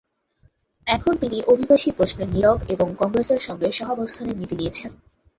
এখন 0.87 1.13
তিনি 1.17 1.37
অভিবাসী 1.43 1.89
প্রশ্নে 1.91 2.25
নীরব 2.25 2.59
এবং 2.69 2.87
কংগ্রেসের 2.97 3.39
সঙ্গে 3.39 3.67
সহাবস্থানের 3.71 4.37
নীতি 4.37 4.55
নিয়েছেন। 4.55 4.91